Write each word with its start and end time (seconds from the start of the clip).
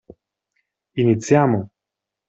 Iniziamo! 1.01 1.59